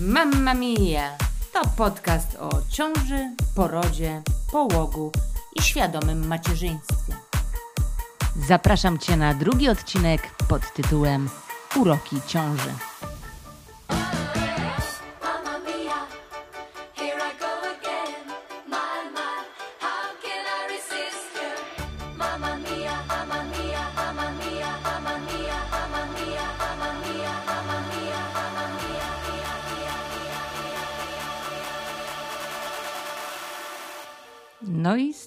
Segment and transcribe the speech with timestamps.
[0.00, 1.16] Mamma Mia!
[1.52, 5.12] To podcast o ciąży, porodzie, połogu
[5.56, 7.16] i świadomym macierzyństwie.
[8.48, 11.28] Zapraszam Cię na drugi odcinek pod tytułem
[11.76, 12.70] Uroki ciąży.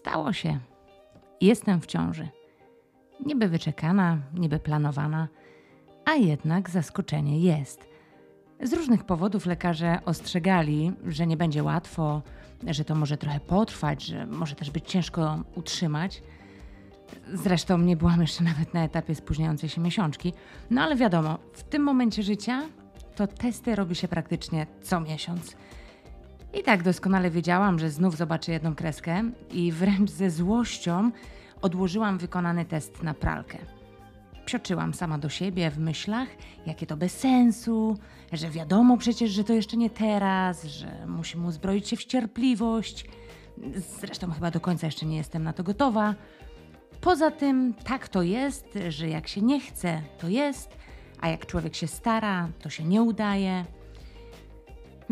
[0.04, 0.60] Stało się.
[1.42, 2.28] Jestem w ciąży.
[3.26, 5.28] Niby wyczekana, niby planowana,
[6.06, 7.88] a jednak zaskoczenie jest.
[8.64, 12.22] Z różnych powodów lekarze ostrzegali, że nie będzie łatwo,
[12.68, 16.24] że to może trochę potrwać, że może też być ciężko utrzymać.
[17.34, 20.34] Zresztą nie byłam jeszcze nawet na etapie spóźniającej się miesiączki.
[20.72, 22.62] No ale wiadomo, w tym momencie życia
[23.16, 25.56] to testy robi się praktycznie co miesiąc.
[26.60, 31.12] I tak doskonale wiedziałam, że znów zobaczę jedną kreskę i wręcz ze złością
[31.62, 33.58] odłożyłam wykonany test na pralkę.
[34.46, 36.28] Psioczyłam sama do siebie w myślach,
[36.66, 37.98] jakie to bez sensu,
[38.34, 43.06] że wiadomo przecież, że to jeszcze nie teraz, że musimy uzbroić się w cierpliwość.
[44.00, 46.16] Zresztą chyba do końca jeszcze nie jestem na to gotowa.
[47.02, 50.78] Poza tym, tak to jest, że jak się nie chce, to jest,
[51.22, 53.66] a jak człowiek się stara, to się nie udaje.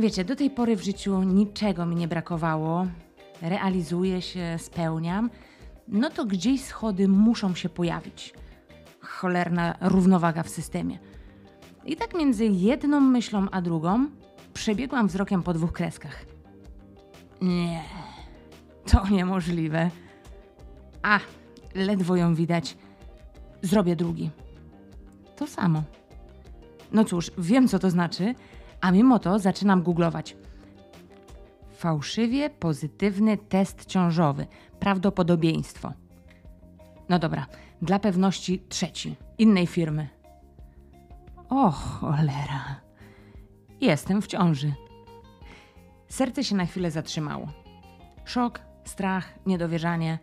[0.02, 2.88] Wiecie, do tej pory w życiu niczego mi nie brakowało.
[3.41, 5.30] Realizuję się, spełniam.
[5.88, 8.33] No to gdzieś schody muszą się pojawić.
[9.02, 10.99] Cholerna równowaga w systemie.
[11.85, 14.07] I tak między jedną myślą a drugą
[14.53, 16.25] przebiegłam wzrokiem po dwóch kreskach.
[17.41, 17.81] Nie,
[18.91, 19.89] to niemożliwe.
[21.02, 21.19] A,
[21.75, 22.77] ledwo ją widać.
[23.61, 24.29] Zrobię drugi.
[25.35, 25.83] To samo.
[26.91, 28.35] No cóż, wiem co to znaczy,
[28.82, 30.36] a mimo to zaczynam googlować.
[31.72, 34.48] Fałszywie pozytywny test ciążowy.
[34.80, 35.94] Prawdopodobieństwo.
[37.09, 37.46] No dobra,
[37.81, 40.08] dla pewności trzeci, innej firmy.
[41.50, 42.81] O cholera.
[43.81, 44.74] Jestem w ciąży.
[46.08, 47.47] Serce się na chwilę zatrzymało.
[48.25, 50.20] Szok, strach, niedowierzanie.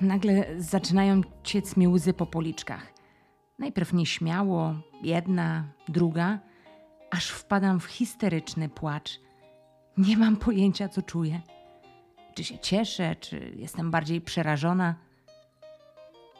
[0.00, 2.92] Nagle zaczynają ciec mi łzy po policzkach.
[3.58, 6.38] Najpierw nieśmiało, jedna, druga,
[7.14, 9.20] aż wpadam w histeryczny płacz.
[9.96, 11.40] Nie mam pojęcia, co czuję.
[12.34, 14.94] Czy się cieszę, czy jestem bardziej przerażona.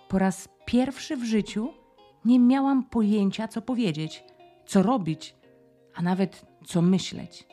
[0.08, 1.72] Po raz pierwszy w życiu
[2.24, 4.24] nie miałam pojęcia, co powiedzieć,
[4.66, 5.34] co robić,
[5.94, 7.46] a nawet co myśleć.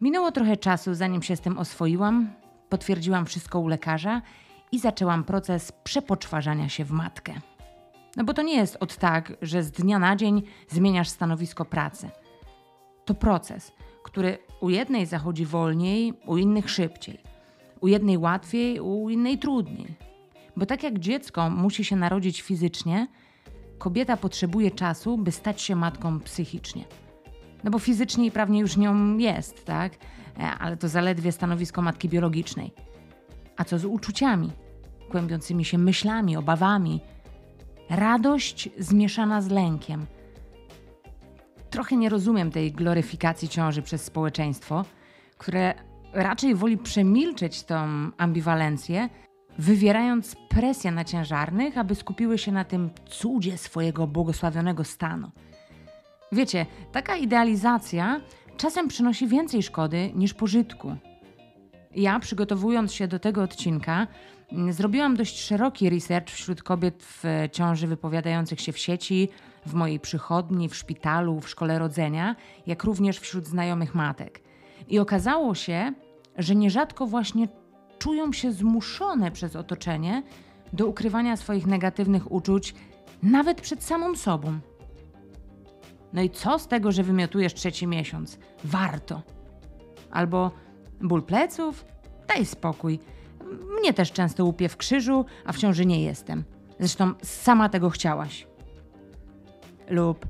[0.00, 2.30] Minęło trochę czasu, zanim się z tym oswoiłam,
[2.68, 4.22] potwierdziłam wszystko u lekarza
[4.72, 7.34] i zaczęłam proces przepoczwarzania się w matkę.
[8.18, 12.10] No bo to nie jest od tak, że z dnia na dzień zmieniasz stanowisko pracy.
[13.04, 13.72] To proces,
[14.04, 17.18] który u jednej zachodzi wolniej, u innych szybciej,
[17.80, 19.94] u jednej łatwiej, u innej trudniej.
[20.56, 23.08] Bo tak jak dziecko musi się narodzić fizycznie,
[23.78, 26.84] kobieta potrzebuje czasu, by stać się matką psychicznie.
[27.64, 29.92] No bo fizycznie i prawnie już nią jest, tak?
[30.38, 32.72] E, Ale to zaledwie stanowisko matki biologicznej.
[33.56, 34.50] A co z uczuciami,
[35.10, 37.00] kłębiącymi się myślami, obawami?
[37.90, 40.06] Radość zmieszana z lękiem.
[41.70, 44.84] Trochę nie rozumiem tej gloryfikacji ciąży przez społeczeństwo,
[45.38, 45.74] które
[46.12, 47.76] raczej woli przemilczeć tą
[48.16, 49.08] ambiwalencję,
[49.58, 55.30] wywierając presję na ciężarnych, aby skupiły się na tym cudzie swojego błogosławionego stanu.
[56.32, 58.20] Wiecie, taka idealizacja
[58.56, 60.96] czasem przynosi więcej szkody niż pożytku.
[61.96, 64.06] Ja, przygotowując się do tego odcinka,
[64.70, 69.28] zrobiłam dość szeroki research wśród kobiet w ciąży wypowiadających się w sieci,
[69.66, 72.36] w mojej przychodni, w szpitalu, w szkole rodzenia,
[72.66, 74.40] jak również wśród znajomych matek.
[74.88, 75.92] I okazało się,
[76.38, 77.48] że nierzadko właśnie
[77.98, 80.22] czują się zmuszone przez otoczenie
[80.72, 82.74] do ukrywania swoich negatywnych uczuć,
[83.22, 84.58] nawet przed samą sobą.
[86.12, 88.38] No i co z tego, że wymiotujesz trzeci miesiąc?
[88.64, 89.22] Warto.
[90.10, 90.50] Albo
[91.00, 91.84] ból pleców?
[92.28, 93.00] Daj spokój.
[93.80, 96.44] Mnie też często łupie w krzyżu, a w ciąży nie jestem.
[96.78, 98.46] Zresztą sama tego chciałaś.
[99.88, 100.26] Lub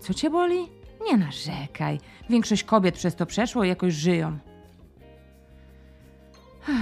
[0.00, 0.68] co cię boli?
[1.06, 2.00] Nie narzekaj.
[2.30, 4.38] Większość kobiet przez to przeszło i jakoś żyją.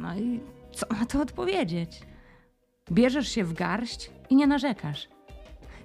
[0.00, 0.40] No i
[0.72, 2.00] co na to odpowiedzieć?
[2.92, 5.08] Bierzesz się w garść i nie narzekasz.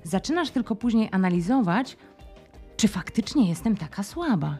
[0.03, 1.97] Zaczynasz tylko później analizować,
[2.77, 4.57] czy faktycznie jestem taka słaba.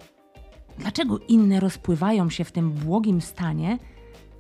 [0.77, 3.77] Dlaczego inne rozpływają się w tym błogim stanie,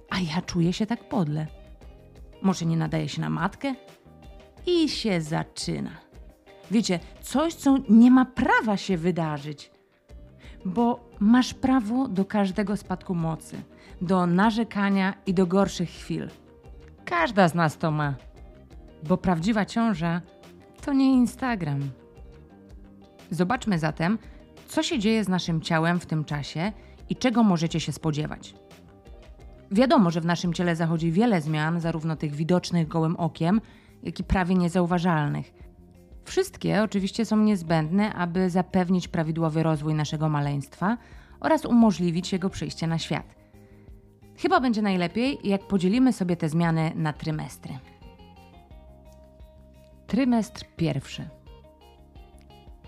[0.09, 1.47] a ja czuję się tak podle?
[2.41, 3.75] Może nie nadaje się na matkę?
[4.65, 5.91] I się zaczyna.
[6.71, 9.71] Wiecie, coś, co nie ma prawa się wydarzyć.
[10.65, 13.57] Bo masz prawo do każdego spadku mocy,
[14.01, 16.29] do narzekania i do gorszych chwil.
[17.05, 18.13] Każda z nas to ma.
[19.03, 20.21] Bo prawdziwa ciąża
[20.85, 21.89] to nie Instagram.
[23.31, 24.17] Zobaczmy zatem,
[24.67, 26.71] co się dzieje z naszym ciałem w tym czasie
[27.09, 28.55] i czego możecie się spodziewać.
[29.71, 33.61] Wiadomo, że w naszym ciele zachodzi wiele zmian, zarówno tych widocznych gołym okiem,
[34.03, 35.53] jak i prawie niezauważalnych.
[36.25, 40.97] Wszystkie oczywiście są niezbędne, aby zapewnić prawidłowy rozwój naszego maleństwa
[41.39, 43.35] oraz umożliwić jego przyjście na świat.
[44.37, 47.79] Chyba będzie najlepiej, jak podzielimy sobie te zmiany na trymestry.
[50.07, 51.29] Trymestr pierwszy.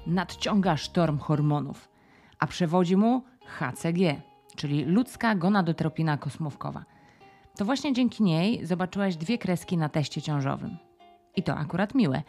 [0.07, 1.89] Nadciąga sztorm hormonów,
[2.39, 4.21] a przewodzi mu HCG,
[4.57, 6.85] czyli ludzka gonadotropina kosmówkowa.
[7.57, 10.77] To właśnie dzięki niej zobaczyłaś dwie kreski na teście ciążowym.
[11.35, 12.23] I to akurat miłe.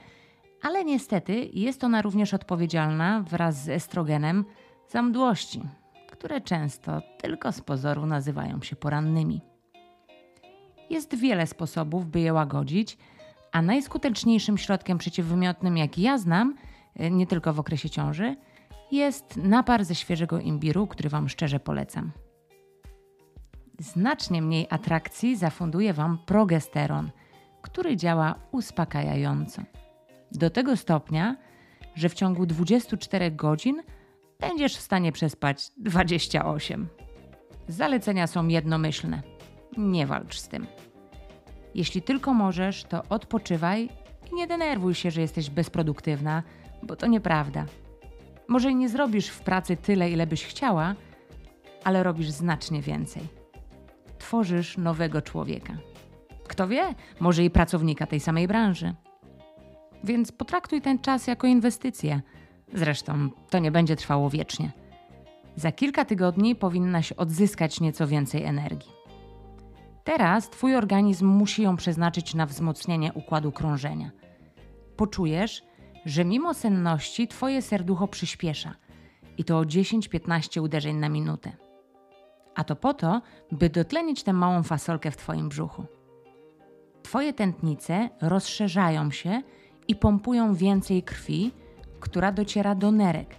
[0.62, 4.44] Ale niestety jest ona również odpowiedzialna wraz z estrogenem
[4.88, 5.62] za mdłości,
[6.10, 9.40] które często tylko z pozoru nazywają się porannymi.
[10.90, 12.98] Jest wiele sposobów, by je łagodzić,
[13.52, 16.54] a najskuteczniejszym środkiem przeciwwymiotnym, jaki ja znam,
[16.96, 18.36] e, nie tylko w okresie ciąży,
[18.93, 22.12] jest napar ze świeżego imbiru, który Wam szczerze polecam.
[23.79, 27.11] Znacznie mniej atrakcji zafunduje Wam progesteron,
[27.62, 29.62] który działa uspokajająco.
[30.32, 31.37] Do tego stopnia,
[31.94, 33.82] że w ciągu 24 godzin
[34.40, 36.88] będziesz w stanie przespać 28.
[37.69, 39.23] Zalecenia są jednomyślne.
[39.76, 40.67] Nie walcz z tym.
[41.75, 43.88] Jeśli tylko możesz, to odpoczywaj
[44.32, 46.43] i nie denerwuj się, że jesteś bezproduktywna,
[46.82, 47.67] bo to nieprawda.
[48.48, 50.94] Może nie zrobisz w pracy tyle, ile byś chciała,
[51.84, 53.22] ale robisz znacznie więcej.
[54.18, 55.76] Tworzysz nowego człowieka.
[56.48, 58.94] Kto wie, może i pracownika tej samej branży.
[60.04, 62.20] Więc potraktuj ten czas jako inwestycję.
[62.74, 64.72] Zresztą to nie będzie trwało wiecznie.
[65.56, 68.90] Za kilka tygodni powinnaś odzyskać nieco więcej energii.
[70.04, 74.10] Teraz Twój organizm musi ją przeznaczyć na wzmocnienie układu krążenia.
[74.96, 75.62] Poczujesz,
[76.06, 78.74] że mimo senności Twoje serducho przyspiesza
[79.38, 81.52] i to o 10-15 uderzeń na minutę.
[82.54, 83.22] A to po to,
[83.52, 85.84] by dotlenić tę małą fasolkę w Twoim brzuchu.
[87.02, 89.42] Twoje tętnice rozszerzają się
[89.88, 91.50] i pompują więcej krwi,
[92.00, 93.36] która dociera do nerek,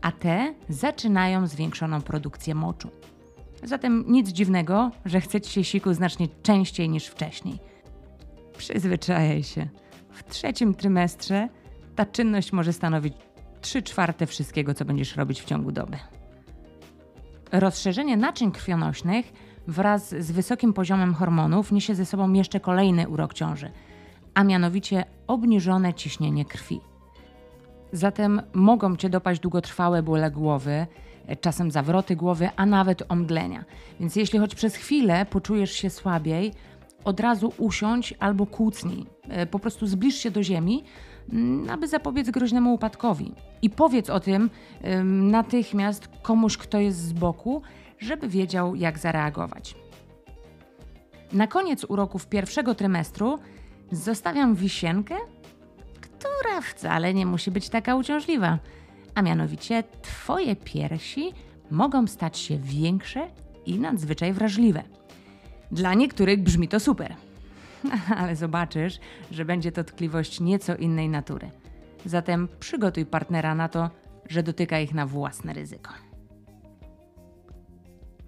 [0.00, 2.90] a te zaczynają zwiększoną produkcję moczu.
[3.62, 7.58] Zatem nic dziwnego, że chce ci się siku znacznie częściej niż wcześniej.
[8.58, 9.68] Przyzwyczajaj się.
[10.10, 11.48] W trzecim trymestrze
[11.96, 13.14] ta czynność może stanowić
[13.60, 15.96] 3 czwarte wszystkiego, co będziesz robić w ciągu doby.
[17.52, 19.32] Rozszerzenie naczyń krwionośnych
[19.68, 23.70] wraz z wysokim poziomem hormonów niesie ze sobą jeszcze kolejny urok ciąży,
[24.34, 26.80] a mianowicie obniżone ciśnienie krwi.
[27.92, 30.86] Zatem mogą cię dopaść długotrwałe bóle głowy,
[31.40, 33.64] czasem zawroty głowy, a nawet omdlenia.
[34.00, 36.52] Więc jeśli choć przez chwilę poczujesz się słabiej,
[37.04, 39.06] od razu usiądź albo kłócnij.
[39.28, 40.84] E, Po prostu zbliż się do ziemi,
[41.70, 43.32] aby zapobiec groźnemu upadkowi.
[43.62, 44.50] I powiedz o tym
[44.84, 47.62] ym, natychmiast komuś, kto jest z boku,
[47.98, 49.74] żeby wiedział, jak zareagować.
[51.32, 53.38] Na koniec uroków pierwszego trymestru
[53.92, 55.14] zostawiam wisienkę,
[56.00, 58.58] która wcale nie musi być taka uciążliwa.
[59.14, 61.32] A mianowicie Twoje piersi
[61.70, 63.28] mogą stać się większe
[63.66, 64.82] i nadzwyczaj wrażliwe.
[65.72, 67.16] Dla niektórych brzmi to super,
[68.18, 71.50] ale zobaczysz, że będzie to tkliwość nieco innej natury.
[72.04, 73.90] Zatem przygotuj partnera na to,
[74.28, 75.92] że dotyka ich na własne ryzyko.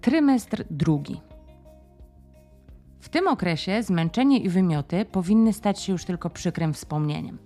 [0.01, 1.21] Trymestr drugi.
[2.99, 7.37] W tym okresie zmęczenie i wymioty powinny stać się już tylko przykrym wspomnieniem.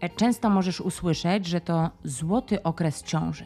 [0.00, 3.44] E, Często możesz usłyszeć, że to złoty okres ciąży.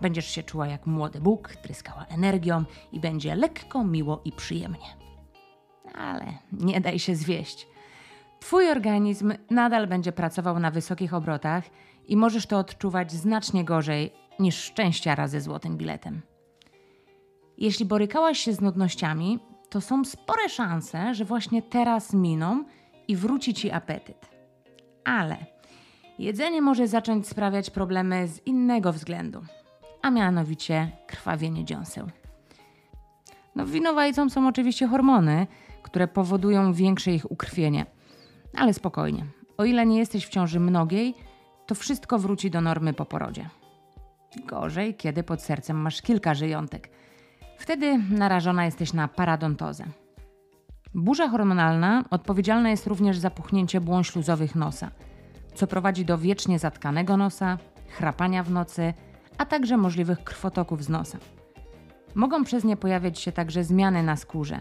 [0.00, 4.97] Będziesz się czuła jak młody Bóg, tryskała energią i będzie lekko, miło i przyjemnie.
[5.94, 7.66] Ale nie daj się zwieść.
[8.40, 11.64] Twój organizm nadal będzie pracował na wysokich obrotach
[12.08, 16.22] i możesz to odczuwać znacznie gorzej niż szczęściara ze złotym biletem.
[17.58, 19.38] Jeśli borykałaś się z nudnościami,
[19.70, 22.64] to są spore szanse, że właśnie teraz miną
[23.08, 24.28] i wróci ci apetyt.
[25.04, 25.36] Ale
[26.18, 29.44] jedzenie może zacząć sprawiać problemy z innego względu,
[30.02, 32.10] a mianowicie krwawienie dziąseł.
[33.58, 35.46] No, winowajcą są oczywiście hormony,
[35.82, 37.86] które powodują większe ich ukrwienie.
[38.54, 39.24] Ale spokojnie,
[39.56, 41.14] o ile nie jesteś w ciąży mnogiej,
[41.66, 43.48] to wszystko wróci do normy po porodzie.
[44.46, 46.90] Gorzej, kiedy pod sercem masz kilka żyjątek.
[47.58, 49.84] Wtedy narażona jesteś na paradontozę.
[50.94, 54.90] Burza hormonalna odpowiedzialna jest również za puchnięcie błon śluzowych nosa,
[55.54, 58.94] co prowadzi do wiecznie zatkanego nosa, chrapania w nocy,
[59.38, 61.18] a także możliwych krwotoków z nosa.
[62.14, 64.60] Mogą przez nie pojawiać się także zmiany na skórze.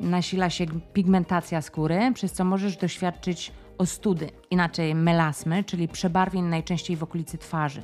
[0.00, 7.02] Nasila się pigmentacja skóry, przez co możesz doświadczyć ostudy, inaczej melasmy, czyli przebarwień najczęściej w
[7.02, 7.82] okolicy twarzy.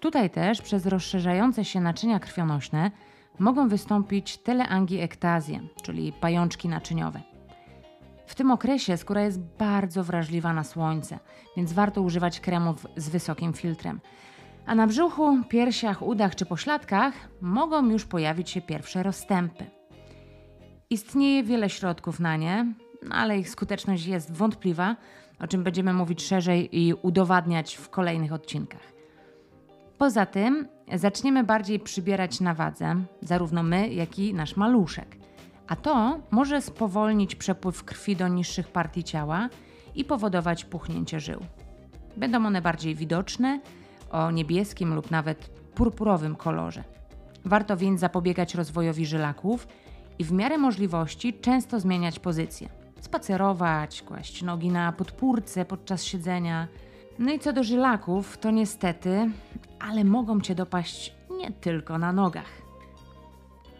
[0.00, 2.90] Tutaj też przez rozszerzające się naczynia krwionośne
[3.38, 7.20] mogą wystąpić teleangiektazje, czyli pajączki naczyniowe.
[8.26, 11.18] W tym okresie skóra jest bardzo wrażliwa na słońce,
[11.56, 14.00] więc warto używać kremów z wysokim filtrem.
[14.66, 19.64] A na brzuchu, piersiach, udach czy pośladkach mogą już pojawić się pierwsze rozstępy.
[20.90, 22.66] Istnieje wiele środków na nie,
[23.10, 24.96] ale ich skuteczność jest wątpliwa,
[25.40, 28.92] o czym będziemy mówić szerzej i udowadniać w kolejnych odcinkach.
[29.98, 35.16] Poza tym zaczniemy bardziej przybierać na wadze, zarówno my, jak i nasz maluszek.
[35.68, 39.48] A to może spowolnić przepływ krwi do niższych partii ciała
[39.94, 41.40] i powodować puchnięcie żył.
[42.16, 43.60] Będą one bardziej widoczne,
[44.10, 46.84] o niebieskim lub nawet purpurowym kolorze.
[47.44, 49.68] Warto więc zapobiegać rozwojowi żylaków
[50.18, 52.68] i w miarę możliwości często zmieniać pozycję.
[53.00, 56.68] Spacerować, kłaść nogi na podpórce podczas siedzenia.
[57.18, 59.30] No i co do żylaków, to niestety,
[59.78, 62.66] ale mogą cię dopaść nie tylko na nogach.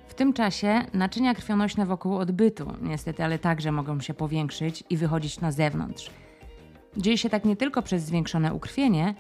[0.09, 5.41] W tym czasie naczynia krwionośne wokół odbytu, niestety, ale także mogą się powiększyć i wychodzić
[5.41, 6.11] na zewnątrz.
[6.97, 9.15] Dzieje się tak nie tylko przez zwiększone ukrwienie,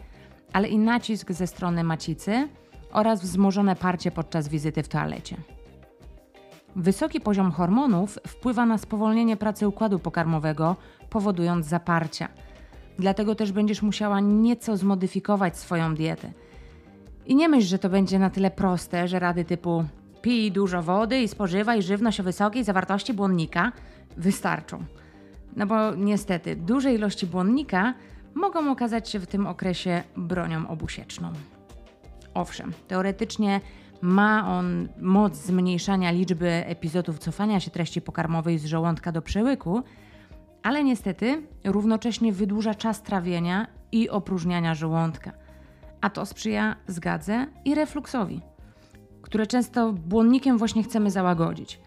[0.57, 2.49] ale i nacisk ze strony macicy
[2.93, 5.37] oraz wzmożone parcie podczas wizyty w toalecie.
[6.77, 10.77] Wysoki poziom hormonów wpływa na spowolnienie pracy układu pokarmowego,
[11.11, 12.29] powodując zaparcia.
[12.99, 16.31] Dlatego też będziesz musiała nieco zmodyfikować swoją dietę.
[17.27, 19.85] I nie myśl, że to będzie na tyle proste, że rady typu
[20.23, 23.73] pij dużo wody i spożywaj żywność o wysokiej zawartości błonnika
[24.17, 24.85] wystarczą.
[25.57, 27.95] No bo niestety duże ilości błonnika
[28.37, 31.33] mogą okazać się w tym okresie bronią obusieczną.
[32.35, 33.61] Owszem, teoretycznie
[34.03, 39.83] ma on moc zmniejszania liczby epizodów cofania się treści pokarmowej z żołądka do przełyku,
[40.63, 45.33] ale niestety równocześnie wydłuża czas trawienia i opróżniania żołądka,
[46.01, 48.41] a to sprzyja zgadze i refluksowi,
[49.23, 51.81] które często błonnikiem właśnie chcemy załagodzić.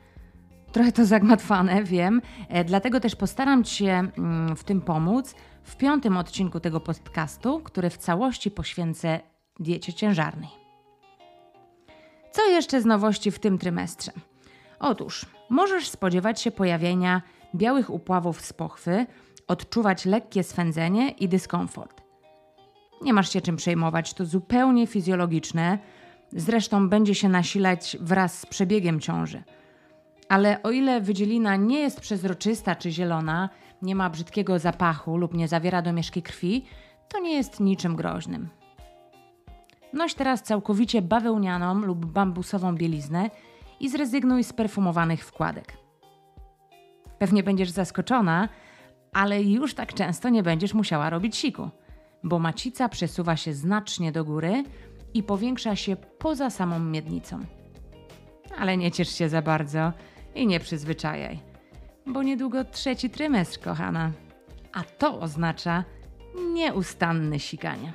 [0.72, 6.18] Trochę to zagmatwane, wiem, e, dlatego też postaram się mm, w tym pomóc w piątym
[6.18, 9.20] odcinku tego podcastu, który w całości poświęcę
[9.60, 10.50] diecie ciężarnej.
[12.32, 14.12] Co jeszcze z nowości w tym trymestrze?
[14.80, 17.22] Otóż możesz spodziewać się pojawienia
[17.56, 19.06] białych upławów z pochwy,
[19.48, 22.02] odczuwać lekkie swędzenie i dyskomfort.
[23.02, 25.80] Nie masz się czym przejmować, to zupełnie fizjologiczne,
[26.32, 29.44] zresztą będzie się nasilać wraz z przebiegiem ciąży.
[30.30, 33.50] Ale o ile wydzielina nie jest przezroczysta czy zielona,
[33.82, 36.66] nie ma brzydkiego zapachu lub nie zawiera domieszki krwi,
[37.08, 38.50] to nie jest niczym groźnym.
[39.94, 43.30] Noś teraz całkowicie bawełnianą lub bambusową bieliznę
[43.80, 45.78] i zrezygnuj z perfumowanych wkładek.
[47.20, 48.50] Pewnie będziesz zaskoczona,
[49.14, 51.70] ale już tak często nie będziesz musiała robić siku,
[52.24, 54.64] bo macica przesuwa się znacznie do góry
[55.14, 57.40] i powiększa się poza samą miednicą.
[58.58, 59.94] Ale nie ciesz się za bardzo
[60.36, 61.40] i nie przyzwyczajaj,
[62.10, 64.12] bo niedługo trzeci trymestr, kochana,
[64.74, 65.84] a to oznacza
[66.54, 67.94] nieustanne sikanie.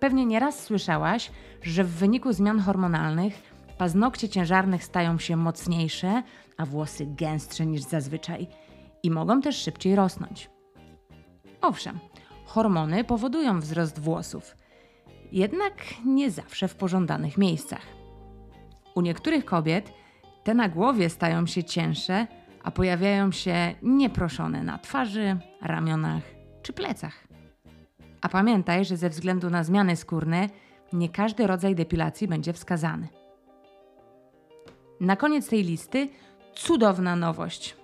[0.00, 1.30] Pewnie nieraz słyszałaś,
[1.62, 3.42] że w wyniku zmian hormonalnych
[3.78, 6.22] paznokcie ciężarnych stają się mocniejsze,
[6.56, 8.48] a włosy gęstsze niż zazwyczaj
[9.02, 10.50] i mogą też szybciej rosnąć.
[11.60, 11.98] Owszem,
[12.44, 14.56] hormony powodują wzrost włosów,
[15.32, 17.82] jednak nie zawsze w pożądanych miejscach.
[18.94, 19.92] U niektórych kobiet
[20.46, 22.26] te na głowie stają się cięższe,
[22.62, 26.22] a pojawiają się nieproszone na twarzy, ramionach
[26.62, 27.26] czy plecach.
[28.20, 30.48] A pamiętaj, że ze względu na zmiany skórne
[30.92, 33.08] nie każdy rodzaj depilacji będzie wskazany.
[35.00, 36.08] Na koniec tej listy
[36.54, 37.76] cudowna nowość,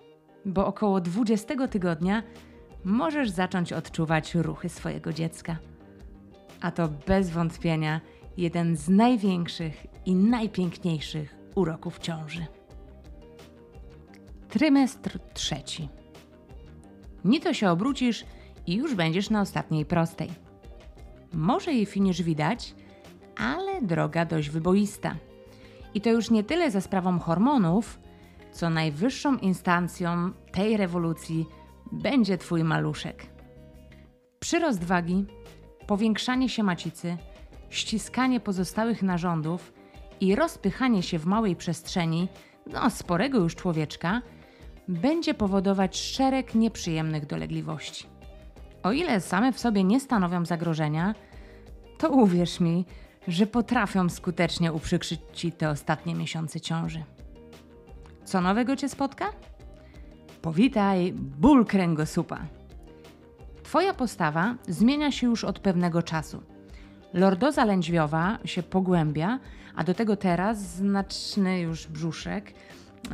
[0.45, 2.23] bo około 20 tygodnia
[2.85, 5.57] możesz zacząć odczuwać ruchy swojego dziecka.
[6.61, 8.01] A to bez wątpienia
[8.37, 12.47] jeden z największych i najpiękniejszych uroków ciąży.
[14.49, 15.89] Trymestr trzeci.
[17.25, 18.25] Ni to się obrócisz
[18.67, 20.31] i już będziesz na ostatniej prostej.
[21.33, 22.75] Może jej finisz widać,
[23.37, 25.17] ale droga dość wyboista.
[25.95, 27.99] I to już nie tyle za sprawą hormonów,
[28.53, 31.47] co najwyższą instancją tej rewolucji
[31.93, 33.27] będzie Twój maluszek.
[34.41, 35.25] Przyrost wagi,
[35.87, 37.17] powiększanie się macicy,
[37.71, 39.73] ściskanie pozostałych narządów
[40.23, 42.29] i rozpychanie się w małej przestrzeni,
[42.67, 44.23] no sporego już człowieczka,
[44.89, 48.07] będzie powodować szereg nieprzyjemnych dolegliwości.
[48.83, 51.15] O ile same w sobie nie stanowią zagrożenia,
[51.99, 52.85] to uwierz mi,
[53.29, 57.05] że potrafią skutecznie uprzykrzyć ci te ostatnie miesiące ciąży.
[58.25, 59.33] Co nowego cię spotka?
[60.43, 62.39] Powitaj ból kręgosłupa.
[63.63, 66.43] Twoja postawa zmienia się już od pewnego czasu.
[67.15, 69.39] Lordoza lędźwiowa się pogłębia,
[69.77, 72.55] a do tego teraz znaczny już brzuszek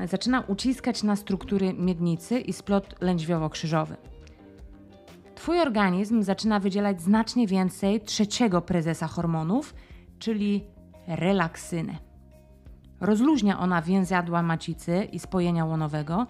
[0.06, 3.94] zaczyna uciskać na struktury miednicy i splot lędźwiowo-krzyżowy.
[5.34, 9.74] Twój organizm zaczyna wydzielać znacznie więcej trzeciego prezesa hormonów,
[10.18, 10.64] czyli
[11.06, 11.94] relaksynę.
[13.00, 16.26] Rozluźnia ona więzadła macicy i spojenia łonowego,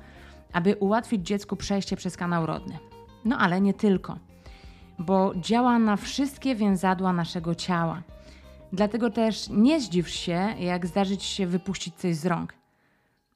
[0.53, 2.79] aby ułatwić dziecku przejście przez kanał rodny.
[3.25, 4.19] No ale nie tylko,
[4.99, 8.03] bo działa na wszystkie więzadła naszego ciała.
[8.73, 12.55] Dlatego też nie zdziw się, jak zdarzyć się wypuścić coś z rąk.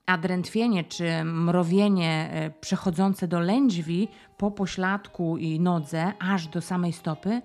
[0.07, 6.93] A drętwienie czy mrowienie e, przechodzące do lędźwi po pośladku i nodze, aż do samej
[6.93, 7.43] stopy,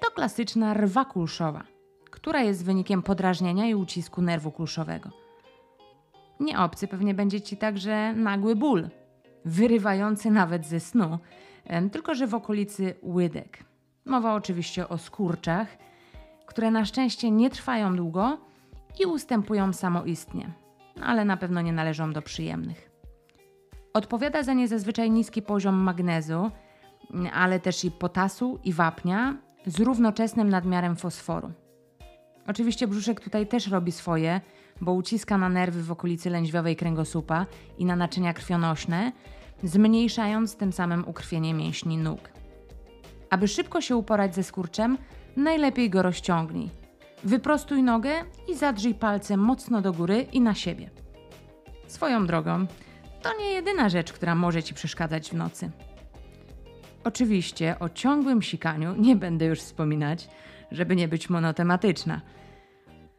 [0.00, 1.64] to klasyczna rwa kulszowa,
[2.10, 5.10] która jest wynikiem podrażnienia i ucisku nerwu kulszowego.
[6.40, 8.88] Nie obcy pewnie będzie ci także nagły ból,
[9.44, 11.18] wyrywający nawet ze snu,
[11.92, 13.64] tylko że w okolicy łydek.
[14.04, 15.68] Mowa oczywiście o skurczach,
[16.46, 18.38] które na szczęście nie trwają długo
[19.00, 20.52] i ustępują samoistnie,
[21.02, 22.90] ale na pewno nie należą do przyjemnych.
[23.94, 26.50] Odpowiada za nie zazwyczaj niski poziom magnezu,
[27.32, 31.52] ale też i potasu i wapnia z równoczesnym nadmiarem fosforu.
[32.46, 34.40] Oczywiście brzuszek tutaj też robi swoje,
[34.80, 37.46] bo uciska na nerwy w okolicy lędźwiowej kręgosłupa
[37.78, 39.12] i na naczynia krwionośne,
[39.62, 42.20] zmniejszając tym samym ukrwienie mięśni nóg.
[43.30, 44.98] Aby szybko się uporać ze skurczem,
[45.36, 46.70] najlepiej go rozciągnij.
[47.24, 48.10] Wyprostuj nogę
[48.48, 50.90] i zadrzyj palcem mocno do góry i na siebie.
[51.86, 52.66] Swoją drogą,
[53.22, 55.70] to nie jedyna rzecz, która może ci przeszkadzać w nocy.
[57.04, 60.28] Oczywiście o ciągłym sikaniu nie będę już wspominać,
[60.70, 62.20] żeby nie być monotematyczna.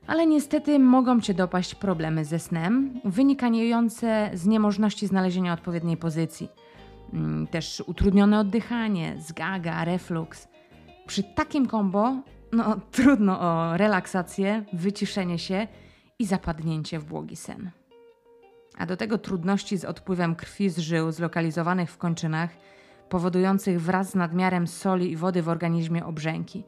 [0.09, 6.49] Ale niestety mogą cię dopaść problemy ze snem, wynikające z niemożności znalezienia odpowiedniej pozycji.
[7.13, 10.47] Mm, Też utrudnione oddychanie, zgaga, refluks.
[11.07, 12.15] Przy takim kombo,
[12.51, 15.67] no trudno o relaksację, wyciszenie się
[16.19, 17.71] i zapadnięcie w błogi sen.
[18.77, 22.49] A do tego trudności z odpływem krwi z żył zlokalizowanych w kończynach,
[23.09, 26.63] powodujących wraz z nadmiarem soli i wody w organizmie obrzęki.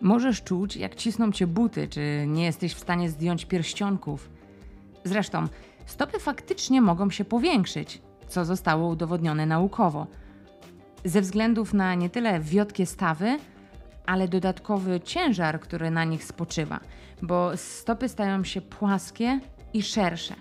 [0.00, 4.30] Możesz czuć, jak cisną cię buty, czy nie jesteś w stanie zdjąć pierścionków.
[5.04, 5.46] Zresztą,
[5.86, 10.06] stopy faktycznie mogą się powiększyć, co zostało udowodnione naukowo.
[11.04, 13.38] Ze względów na nie tyle wiotkie stawy,
[14.06, 16.80] ale dodatkowy ciężar, który na nich spoczywa,
[17.22, 19.40] bo stopy stają się płaskie
[19.74, 20.34] i szersze.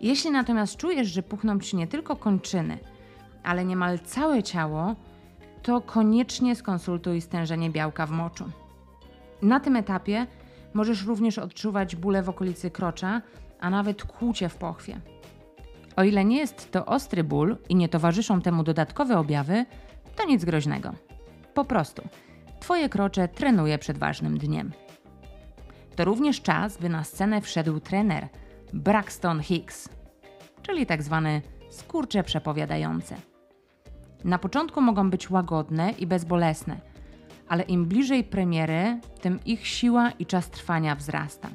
[0.00, 2.78] Jeśli natomiast czujesz, że puchną ci nie tylko kończyny,
[3.42, 4.96] ale niemal całe ciało,
[5.64, 8.44] to koniecznie skonsultuj stężenie białka w moczu.
[9.42, 10.26] Na tym etapie
[10.74, 13.22] możesz również odczuwać bóle w okolicy krocza,
[13.60, 15.00] a nawet kłucie w pochwie.
[15.96, 19.66] O ile nie jest to ostry ból i nie towarzyszą temu dodatkowe objawy,
[20.16, 20.94] to nic groźnego.
[21.54, 22.02] Po prostu
[22.64, 24.72] Twoje krocze trenuje przed ważnym dniem.
[25.96, 28.28] To również czas, by na scenę wszedł trener
[28.72, 29.88] Braxton Hicks,
[30.62, 33.16] czyli tak zwane skurcze przepowiadające.
[34.24, 36.80] Na początku mogą być łagodne i bezbolesne,
[37.48, 41.48] ale im bliżej premiery, tym ich siła i czas trwania wzrasta.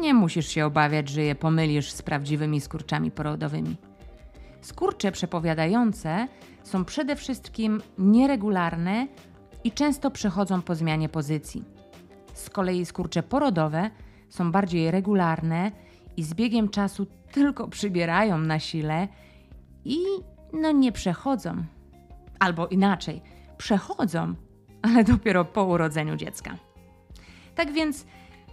[0.00, 3.76] Nie musisz się obawiać, że je pomylisz z prawdziwymi skurczami porodowymi.
[4.60, 6.28] Skurcze przepowiadające
[6.62, 9.06] są przede wszystkim nieregularne
[9.64, 11.64] i często przechodzą po zmianie pozycji.
[12.34, 13.90] Z kolei skurcze porodowe
[14.28, 15.72] są bardziej regularne
[16.16, 19.08] i z biegiem czasu tylko przybierają na sile
[19.84, 19.98] i
[20.54, 21.64] no nie przechodzą.
[22.38, 23.22] Albo inaczej,
[23.56, 24.34] przechodzą,
[24.82, 26.56] ale dopiero po urodzeniu dziecka.
[27.54, 28.06] Tak więc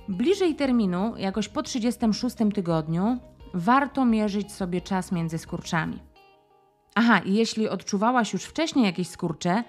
[0.07, 3.17] bliżej terminu, jakoś po 36 tygodniu,
[3.53, 5.99] warto mierzyć sobie czas między skurczami.
[6.95, 9.63] Aha, i jeśli odczuwałaś już wcześniej jakieś skurcze,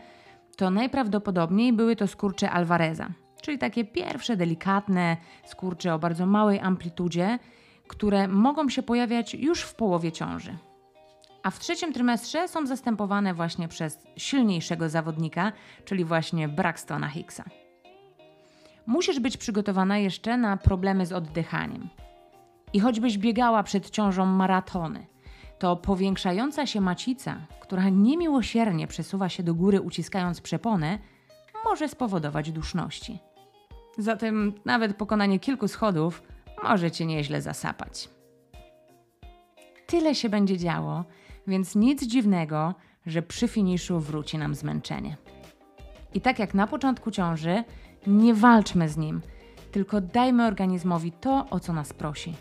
[0.57, 3.09] to najprawdopodobniej były to skurcze Alvareza,
[3.43, 7.39] czyli takie pierwsze delikatne skurcze o bardzo małej amplitudzie,
[7.89, 10.57] które mogą się pojawiać już w połowie ciąży.
[11.43, 15.53] A w trzecim trymestrze są zastępowane właśnie przez silniejszego zawodnika,
[15.85, 17.45] czyli właśnie Braxtona Hicksa.
[18.87, 21.89] Musisz być przygotowana jeszcze na problemy z oddychaniem.
[22.73, 25.07] I choćbyś biegała przed ciążą maratony,
[25.59, 30.99] to powiększająca się macica, która niemiłosiernie przesuwa się do góry uciskając przeponę,
[31.65, 33.19] może spowodować duszności.
[33.99, 36.23] Zatem nawet pokonanie kilku schodów
[36.63, 38.09] może cię nieźle zasapać.
[39.87, 41.05] Tyle się będzie działo,
[41.47, 42.75] więc nic dziwnego,
[43.07, 45.17] że przy finiszu wróci nam zmęczenie.
[46.15, 47.65] I tak jak na początku ciąży,
[48.07, 49.21] nie walczmy z nim,
[49.73, 52.35] tylko dajmy organizmowi to, o co nas prosi.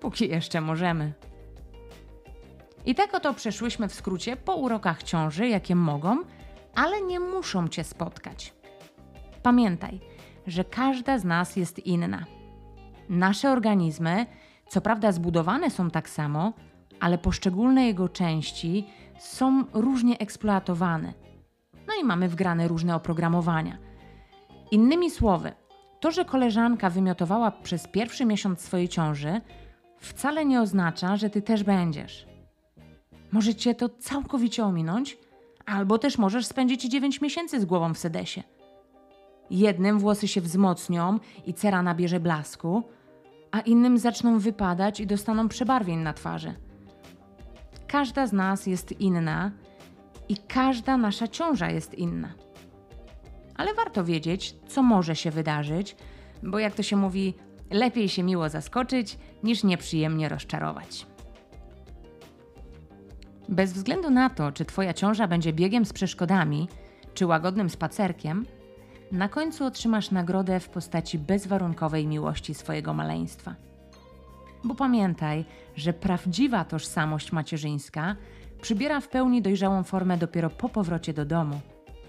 [0.00, 1.12] Póki jeszcze możemy.
[2.86, 6.18] I tak oto przeszłyśmy w skrócie po urokach ciąży, jakie mogą,
[6.74, 8.52] ale nie muszą cię spotkać.
[9.42, 10.00] Pamiętaj,
[10.46, 12.24] że każda z nas jest inna.
[13.08, 14.26] Nasze organizmy,
[14.68, 16.52] co prawda zbudowane są tak samo,
[17.00, 18.86] ale poszczególne jego części
[19.18, 21.12] są różnie eksploatowane.
[21.86, 23.78] No i mamy wgrane różne oprogramowania.
[24.70, 25.52] Innymi słowy,
[26.00, 29.40] to, że koleżanka wymiotowała przez pierwszy miesiąc swojej ciąży,
[29.98, 32.26] wcale nie oznacza, że ty też będziesz.
[33.32, 35.18] Może cię to całkowicie ominąć,
[35.66, 38.42] albo też możesz spędzić 9 miesięcy z głową w sedesie.
[39.50, 42.82] Jednym włosy się wzmocnią i cera nabierze blasku,
[43.50, 46.54] a innym zaczną wypadać i dostaną przebarwień na twarzy.
[47.86, 49.50] Każda z nas jest inna
[50.28, 52.34] i każda nasza ciąża jest inna.
[53.56, 55.96] Ale warto wiedzieć, co może się wydarzyć,
[56.42, 57.34] bo jak to się mówi,
[57.70, 61.06] lepiej się miło zaskoczyć niż nieprzyjemnie rozczarować.
[63.48, 66.68] Bez względu na to, czy Twoja ciąża będzie biegiem z przeszkodami,
[67.14, 68.46] czy łagodnym spacerkiem,
[69.12, 73.54] na końcu otrzymasz nagrodę w postaci bezwarunkowej miłości swojego maleństwa.
[74.64, 75.44] Bo pamiętaj,
[75.76, 78.16] że prawdziwa tożsamość macierzyńska
[78.62, 81.60] przybiera w pełni dojrzałą formę dopiero po powrocie do domu,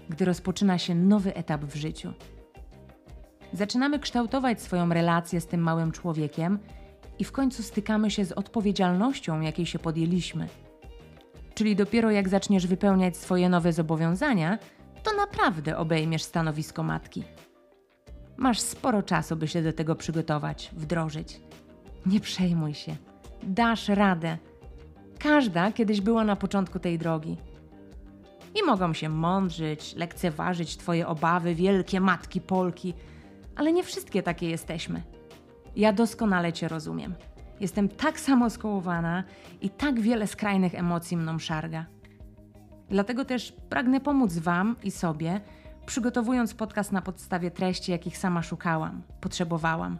[0.08, 2.12] gdy rozpoczyna się nowy etap w życiu.
[3.52, 6.58] Zaczynamy kształtować swoją relację z tym małym człowiekiem
[7.18, 10.48] i w końcu stykamy się z odpowiedzialnością, jakiej się podjęliśmy.
[11.54, 14.58] Czyli dopiero jak zaczniesz wypełniać swoje nowe zobowiązania,
[15.02, 17.24] to naprawdę obejmiesz stanowisko matki.
[18.36, 21.40] Masz sporo czasu, by się do tego przygotować, wdrożyć.
[22.06, 22.96] Nie przejmuj się.
[23.42, 24.38] Dasz radę.
[25.18, 27.36] Każda kiedyś była na początku tej drogi.
[28.54, 32.94] I mogą się mądrzyć, lekceważyć Twoje obawy, wielkie matki Polki,
[33.56, 35.02] ale nie wszystkie takie jesteśmy.
[35.76, 37.14] Ja doskonale Cię rozumiem.
[37.60, 39.24] Jestem tak samo skołowana
[39.60, 41.86] i tak wiele skrajnych emocji mną szarga.
[42.88, 45.40] Dlatego też pragnę pomóc Wam i sobie,
[45.86, 49.98] przygotowując podcast na podstawie treści, jakich sama szukałam, potrzebowałam.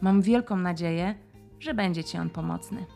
[0.00, 1.14] Mam wielką nadzieję,
[1.58, 2.86] że będzie Ci on pomocny.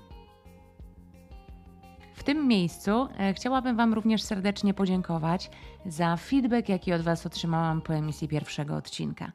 [2.14, 5.50] W tym miejscu e, chciałabym Wam również serdecznie podziękować
[5.86, 9.32] za feedback, jaki od Was otrzymałam po emisji pierwszego odcinka.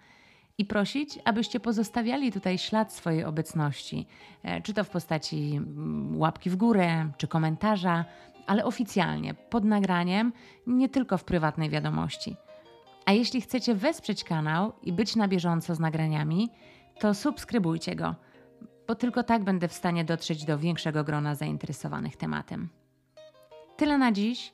[0.57, 4.07] I prosić, abyście pozostawiali tutaj ślad swojej obecności,
[4.43, 8.05] e, czy to w postaci mm, łapki w górę, czy komentarza,
[8.47, 10.33] ale oficjalnie, pod nagraniem,
[10.67, 12.35] nie tylko w prywatnej wiadomości.
[13.05, 16.49] A jeśli chcecie wesprzeć kanał i być na bieżąco z nagraniami,
[16.99, 18.15] to subskrybujcie go,
[18.87, 22.69] bo tylko tak będę w stanie dotrzeć do większego grona zainteresowanych tematem.
[23.77, 24.51] Tyle na dziś.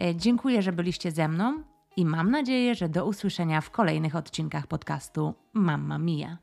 [0.00, 1.62] E, Dziękuję, że byliście ze mną
[1.96, 6.38] i mam nadzieję, że do usłyszenia w kolejnych odcinkach podcastu Mamma Mia.